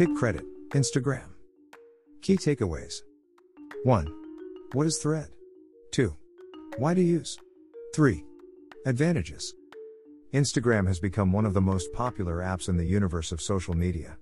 [0.00, 1.28] Pick credit, Instagram.
[2.22, 3.02] Key takeaways
[3.84, 4.06] 1.
[4.72, 5.28] What is Thread?
[5.90, 6.16] 2.
[6.78, 7.38] Why to use?
[7.94, 8.24] 3.
[8.86, 9.52] Advantages.
[10.32, 14.16] Instagram has become one of the most popular apps in the universe of social media.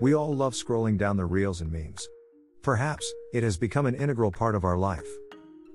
[0.00, 2.06] We all love scrolling down the reels and memes.
[2.62, 5.08] Perhaps, it has become an integral part of our life.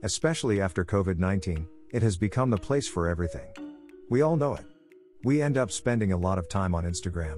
[0.01, 3.49] Especially after COVID 19, it has become the place for everything.
[4.09, 4.65] We all know it.
[5.25, 7.37] We end up spending a lot of time on Instagram.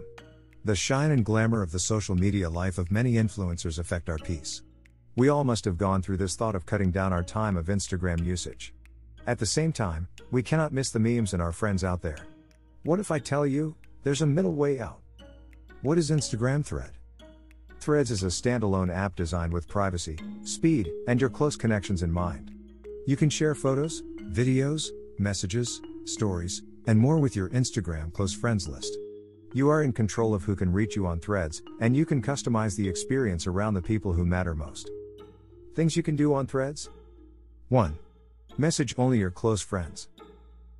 [0.66, 4.62] The shine and glamour of the social media life of many influencers affect our peace.
[5.18, 8.24] We all must have gone through this thought of cutting down our time of Instagram
[8.26, 8.74] usage.
[9.28, 12.28] At the same time, we cannot miss the memes and our friends out there.
[12.84, 15.02] What if I tell you, there's a middle way out?
[15.82, 16.92] What is Instagram Thread?
[17.82, 22.52] Threads is a standalone app designed with privacy, speed, and your close connections in mind.
[23.06, 28.98] You can share photos, videos, messages, stories, and more with your Instagram close friends list.
[29.56, 32.76] You are in control of who can reach you on Threads, and you can customize
[32.76, 34.90] the experience around the people who matter most.
[35.76, 36.90] Things you can do on Threads
[37.70, 37.96] 1.
[38.58, 40.10] Message only your close friends.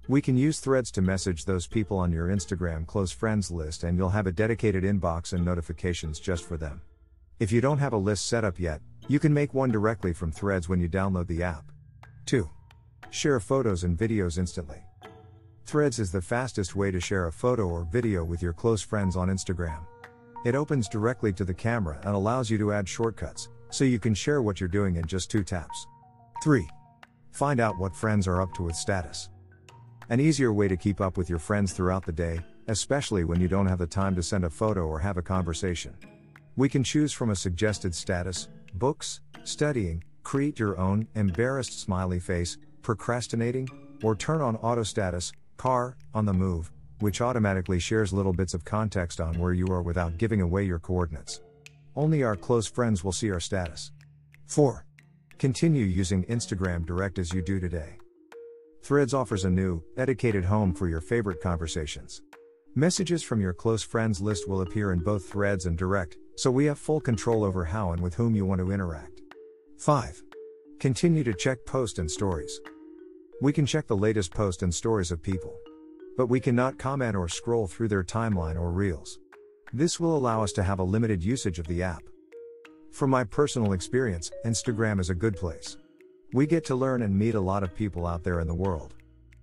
[0.08, 3.96] We can use threads to message those people on your Instagram close friends list, and
[3.96, 6.82] you'll have a dedicated inbox and notifications just for them.
[7.40, 10.32] If you don't have a list set up yet, you can make one directly from
[10.32, 11.72] threads when you download the app.
[12.26, 12.50] 2.
[13.12, 14.84] Share photos and videos instantly.
[15.74, 19.16] Threads is the fastest way to share a photo or video with your close friends
[19.16, 19.80] on Instagram.
[20.46, 24.14] It opens directly to the camera and allows you to add shortcuts, so you can
[24.14, 25.88] share what you're doing in just two taps.
[26.44, 26.70] 3.
[27.32, 29.30] Find out what friends are up to with status.
[30.10, 33.48] An easier way to keep up with your friends throughout the day, especially when you
[33.48, 35.98] don't have the time to send a photo or have a conversation.
[36.56, 42.60] We can choose from a suggested status, books, studying, create your own, embarrassed smiley face,
[42.84, 43.68] procrastinating,
[44.04, 48.66] or turn on auto status, car, on the move, which automatically shares little bits of
[48.66, 51.42] context on where you are without giving away your coordinates.
[51.96, 53.92] Only our close friends will see our status.
[54.48, 54.86] 4.
[55.38, 57.98] Continue using Instagram Direct as you do today.
[58.82, 62.22] Threads offers a new, dedicated home for your favorite conversations.
[62.76, 66.66] Messages from your close friends list will appear in both Threads and Direct, so we
[66.66, 69.22] have full control over how and with whom you want to interact.
[69.78, 70.24] 5.
[70.80, 72.60] Continue to check post and stories.
[73.42, 75.58] We can check the latest post and stories of people.
[76.16, 79.20] But we cannot comment or scroll through their timeline or reels.
[79.74, 82.04] This will allow us to have a limited usage of the app.
[82.92, 85.78] From my personal experience, Instagram is a good place.
[86.32, 88.94] We get to learn and meet a lot of people out there in the world.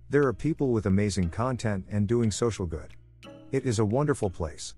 [0.09, 2.93] There are people with amazing content and doing social good.
[3.51, 4.75] It is a wonderful place.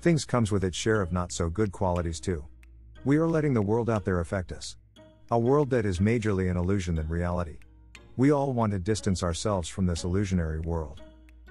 [0.00, 2.44] Things comes with its share of not so good qualities too.
[3.04, 4.76] We are letting the world out there affect us.
[5.30, 7.58] A world that is majorly an illusion than reality.
[8.16, 11.02] We all want to distance ourselves from this illusionary world.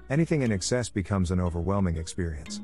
[0.08, 2.62] Anything in excess becomes an overwhelming experience.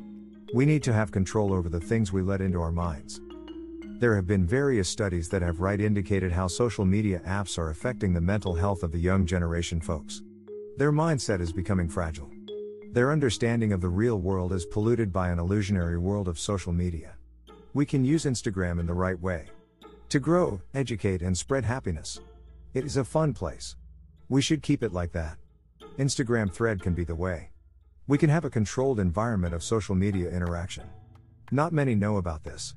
[0.55, 3.21] We need to have control over the things we let into our minds.
[3.99, 8.15] There have been various studies that have right indicated how social media apps are affecting
[8.15, 10.23] the mental health of the young generation folks.
[10.79, 12.31] Their mindset is becoming fragile.
[12.93, 17.17] Their understanding of the real world is polluted by an illusionary world of social media.
[17.75, 19.51] We can use Instagram in the right way
[20.09, 22.19] to grow, educate, and spread happiness.
[22.73, 23.77] It is a fun place.
[24.31, 25.39] We should keep it like that.
[25.99, 27.51] Instagram thread can be the way.
[28.07, 30.85] We can have a controlled environment of social media interaction.
[31.51, 32.77] Not many know about this.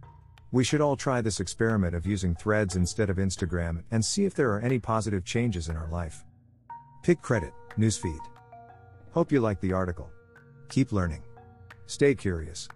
[0.51, 4.33] We should all try this experiment of using threads instead of Instagram and see if
[4.33, 6.25] there are any positive changes in our life.
[7.03, 8.19] Pick credit, newsfeed.
[9.11, 10.09] Hope you liked the article.
[10.69, 11.21] Keep learning.
[11.85, 12.67] Stay curious.